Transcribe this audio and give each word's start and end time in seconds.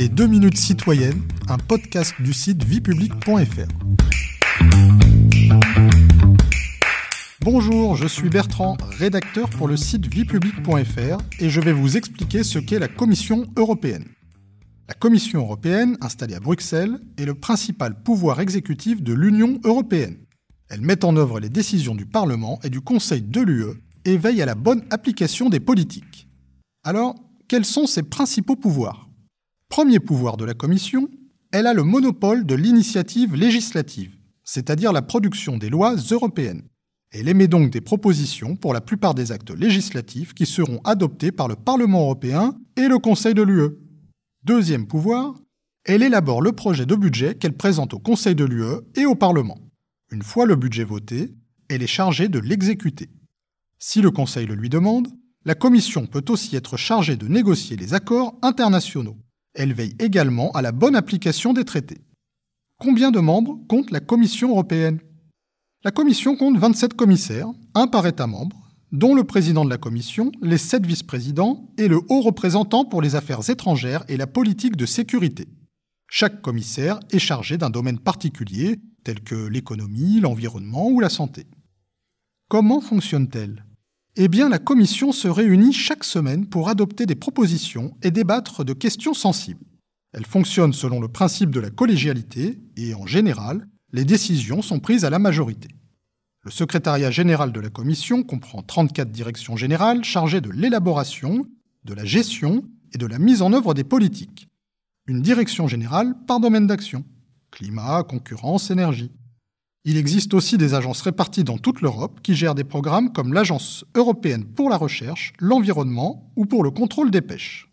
Les 0.00 0.08
2 0.08 0.28
minutes 0.28 0.56
citoyennes, 0.56 1.20
un 1.46 1.58
podcast 1.58 2.14
du 2.20 2.32
site 2.32 2.64
viepublic.fr. 2.64 3.68
Bonjour, 7.42 7.96
je 7.96 8.06
suis 8.08 8.30
Bertrand, 8.30 8.78
rédacteur 8.98 9.50
pour 9.50 9.68
le 9.68 9.76
site 9.76 10.06
viepublic.fr 10.06 11.18
et 11.38 11.50
je 11.50 11.60
vais 11.60 11.74
vous 11.74 11.98
expliquer 11.98 12.44
ce 12.44 12.58
qu'est 12.58 12.78
la 12.78 12.88
Commission 12.88 13.44
européenne. 13.56 14.06
La 14.88 14.94
Commission 14.94 15.40
européenne, 15.40 15.98
installée 16.00 16.34
à 16.34 16.40
Bruxelles, 16.40 16.98
est 17.18 17.26
le 17.26 17.34
principal 17.34 18.02
pouvoir 18.02 18.40
exécutif 18.40 19.02
de 19.02 19.12
l'Union 19.12 19.60
européenne. 19.64 20.16
Elle 20.70 20.80
met 20.80 21.04
en 21.04 21.14
œuvre 21.14 21.40
les 21.40 21.50
décisions 21.50 21.94
du 21.94 22.06
Parlement 22.06 22.58
et 22.64 22.70
du 22.70 22.80
Conseil 22.80 23.20
de 23.20 23.42
l'UE 23.42 23.74
et 24.06 24.16
veille 24.16 24.40
à 24.40 24.46
la 24.46 24.54
bonne 24.54 24.82
application 24.88 25.50
des 25.50 25.60
politiques. 25.60 26.26
Alors, 26.84 27.16
quels 27.48 27.66
sont 27.66 27.86
ses 27.86 28.04
principaux 28.04 28.56
pouvoirs? 28.56 29.09
Premier 29.70 30.00
pouvoir 30.00 30.36
de 30.36 30.44
la 30.44 30.52
Commission, 30.52 31.08
elle 31.52 31.68
a 31.68 31.74
le 31.74 31.84
monopole 31.84 32.44
de 32.44 32.56
l'initiative 32.56 33.36
législative, 33.36 34.16
c'est-à-dire 34.42 34.92
la 34.92 35.00
production 35.00 35.58
des 35.58 35.70
lois 35.70 35.94
européennes. 36.10 36.64
Elle 37.12 37.28
émet 37.28 37.46
donc 37.46 37.70
des 37.70 37.80
propositions 37.80 38.56
pour 38.56 38.74
la 38.74 38.80
plupart 38.80 39.14
des 39.14 39.30
actes 39.30 39.52
législatifs 39.52 40.34
qui 40.34 40.44
seront 40.44 40.80
adoptés 40.82 41.30
par 41.30 41.46
le 41.46 41.54
Parlement 41.54 42.00
européen 42.00 42.58
et 42.76 42.88
le 42.88 42.98
Conseil 42.98 43.32
de 43.32 43.42
l'UE. 43.42 43.78
Deuxième 44.42 44.88
pouvoir, 44.88 45.36
elle 45.84 46.02
élabore 46.02 46.42
le 46.42 46.50
projet 46.50 46.84
de 46.84 46.96
budget 46.96 47.36
qu'elle 47.36 47.56
présente 47.56 47.94
au 47.94 48.00
Conseil 48.00 48.34
de 48.34 48.44
l'UE 48.44 48.80
et 48.96 49.06
au 49.06 49.14
Parlement. 49.14 49.58
Une 50.10 50.24
fois 50.24 50.46
le 50.46 50.56
budget 50.56 50.84
voté, 50.84 51.32
elle 51.68 51.84
est 51.84 51.86
chargée 51.86 52.26
de 52.26 52.40
l'exécuter. 52.40 53.08
Si 53.78 54.02
le 54.02 54.10
Conseil 54.10 54.46
le 54.46 54.56
lui 54.56 54.68
demande, 54.68 55.06
la 55.44 55.54
Commission 55.54 56.06
peut 56.06 56.24
aussi 56.28 56.56
être 56.56 56.76
chargée 56.76 57.14
de 57.14 57.28
négocier 57.28 57.76
les 57.76 57.94
accords 57.94 58.36
internationaux. 58.42 59.16
Elle 59.54 59.72
veille 59.72 59.96
également 59.98 60.52
à 60.52 60.62
la 60.62 60.72
bonne 60.72 60.96
application 60.96 61.52
des 61.52 61.64
traités. 61.64 62.00
Combien 62.78 63.10
de 63.10 63.20
membres 63.20 63.58
compte 63.68 63.90
la 63.90 64.00
Commission 64.00 64.50
européenne? 64.50 65.00
La 65.84 65.90
Commission 65.90 66.36
compte 66.36 66.56
27 66.56 66.94
commissaires, 66.94 67.48
un 67.74 67.86
par 67.86 68.06
État 68.06 68.26
membre, 68.26 68.70
dont 68.92 69.14
le 69.14 69.24
président 69.24 69.64
de 69.64 69.70
la 69.70 69.78
Commission, 69.78 70.32
les 70.42 70.58
sept 70.58 70.84
vice-présidents 70.84 71.72
et 71.78 71.88
le 71.88 72.00
haut 72.08 72.20
représentant 72.20 72.84
pour 72.84 73.02
les 73.02 73.14
affaires 73.14 73.48
étrangères 73.48 74.04
et 74.08 74.16
la 74.16 74.26
politique 74.26 74.76
de 74.76 74.86
sécurité. 74.86 75.48
Chaque 76.08 76.42
commissaire 76.42 76.98
est 77.10 77.18
chargé 77.18 77.56
d'un 77.56 77.70
domaine 77.70 77.98
particulier, 77.98 78.80
tel 79.04 79.20
que 79.20 79.46
l'économie, 79.46 80.20
l'environnement 80.20 80.88
ou 80.88 81.00
la 81.00 81.08
santé. 81.08 81.46
Comment 82.48 82.80
fonctionne-t-elle? 82.80 83.64
Eh 84.16 84.28
bien, 84.28 84.48
la 84.48 84.58
Commission 84.58 85.12
se 85.12 85.28
réunit 85.28 85.72
chaque 85.72 86.04
semaine 86.04 86.46
pour 86.46 86.68
adopter 86.68 87.06
des 87.06 87.14
propositions 87.14 87.96
et 88.02 88.10
débattre 88.10 88.64
de 88.64 88.72
questions 88.72 89.14
sensibles. 89.14 89.64
Elle 90.12 90.26
fonctionne 90.26 90.72
selon 90.72 91.00
le 91.00 91.08
principe 91.08 91.50
de 91.50 91.60
la 91.60 91.70
collégialité 91.70 92.58
et, 92.76 92.94
en 92.94 93.06
général, 93.06 93.68
les 93.92 94.04
décisions 94.04 94.62
sont 94.62 94.80
prises 94.80 95.04
à 95.04 95.10
la 95.10 95.18
majorité. 95.18 95.68
Le 96.42 96.50
secrétariat 96.50 97.10
général 97.10 97.52
de 97.52 97.60
la 97.60 97.70
Commission 97.70 98.22
comprend 98.22 98.62
34 98.62 99.10
directions 99.10 99.56
générales 99.56 100.04
chargées 100.04 100.40
de 100.40 100.50
l'élaboration, 100.50 101.46
de 101.84 101.94
la 101.94 102.04
gestion 102.04 102.64
et 102.92 102.98
de 102.98 103.06
la 103.06 103.18
mise 103.18 103.42
en 103.42 103.52
œuvre 103.52 103.74
des 103.74 103.84
politiques. 103.84 104.48
Une 105.06 105.22
direction 105.22 105.68
générale 105.68 106.14
par 106.26 106.40
domaine 106.40 106.66
d'action 106.66 107.04
climat, 107.50 108.04
concurrence, 108.04 108.70
énergie. 108.70 109.10
Il 109.84 109.96
existe 109.96 110.34
aussi 110.34 110.58
des 110.58 110.74
agences 110.74 111.00
réparties 111.00 111.44
dans 111.44 111.56
toute 111.56 111.80
l'Europe 111.80 112.20
qui 112.22 112.34
gèrent 112.34 112.54
des 112.54 112.64
programmes 112.64 113.12
comme 113.12 113.32
l'Agence 113.32 113.84
européenne 113.94 114.44
pour 114.44 114.68
la 114.68 114.76
recherche, 114.76 115.32
l'environnement 115.38 116.30
ou 116.36 116.44
pour 116.44 116.62
le 116.62 116.70
contrôle 116.70 117.10
des 117.10 117.22
pêches. 117.22 117.70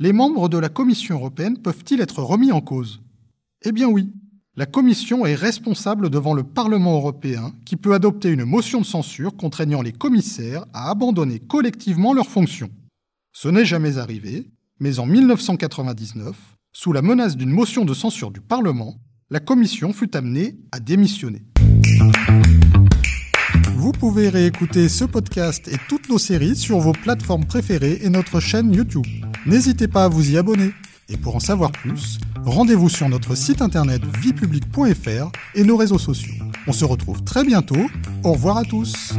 Les 0.00 0.12
membres 0.12 0.48
de 0.48 0.58
la 0.58 0.68
Commission 0.68 1.14
européenne 1.14 1.58
peuvent-ils 1.58 2.00
être 2.00 2.22
remis 2.22 2.50
en 2.50 2.60
cause? 2.60 3.02
Eh 3.62 3.70
bien 3.70 3.86
oui. 3.86 4.10
La 4.56 4.66
Commission 4.66 5.24
est 5.26 5.36
responsable 5.36 6.10
devant 6.10 6.34
le 6.34 6.42
Parlement 6.42 6.96
européen 6.96 7.52
qui 7.64 7.76
peut 7.76 7.94
adopter 7.94 8.30
une 8.30 8.44
motion 8.44 8.80
de 8.80 8.86
censure 8.86 9.36
contraignant 9.36 9.82
les 9.82 9.92
commissaires 9.92 10.64
à 10.72 10.90
abandonner 10.90 11.38
collectivement 11.38 12.12
leurs 12.12 12.28
fonctions. 12.28 12.70
Ce 13.32 13.46
n'est 13.46 13.64
jamais 13.64 13.98
arrivé, 13.98 14.50
mais 14.80 14.98
en 14.98 15.06
1999, 15.06 16.36
sous 16.72 16.92
la 16.92 17.02
menace 17.02 17.36
d'une 17.36 17.50
motion 17.50 17.84
de 17.84 17.94
censure 17.94 18.32
du 18.32 18.40
Parlement, 18.40 18.96
la 19.30 19.40
commission 19.40 19.92
fut 19.92 20.16
amenée 20.16 20.56
à 20.72 20.80
démissionner. 20.80 21.42
Vous 23.76 23.92
pouvez 23.92 24.28
réécouter 24.28 24.88
ce 24.88 25.04
podcast 25.04 25.68
et 25.68 25.76
toutes 25.88 26.08
nos 26.08 26.18
séries 26.18 26.56
sur 26.56 26.78
vos 26.78 26.92
plateformes 26.92 27.44
préférées 27.44 27.98
et 28.02 28.08
notre 28.08 28.40
chaîne 28.40 28.72
YouTube. 28.72 29.06
N'hésitez 29.46 29.86
pas 29.86 30.04
à 30.04 30.08
vous 30.08 30.30
y 30.30 30.38
abonner. 30.38 30.72
Et 31.10 31.16
pour 31.16 31.36
en 31.36 31.40
savoir 31.40 31.72
plus, 31.72 32.18
rendez-vous 32.44 32.90
sur 32.90 33.08
notre 33.08 33.34
site 33.34 33.62
internet 33.62 34.02
viepublic.fr 34.20 35.30
et 35.54 35.64
nos 35.64 35.76
réseaux 35.76 35.98
sociaux. 35.98 36.34
On 36.66 36.72
se 36.72 36.84
retrouve 36.84 37.22
très 37.24 37.44
bientôt. 37.44 37.86
Au 38.24 38.32
revoir 38.32 38.58
à 38.58 38.64
tous. 38.64 39.14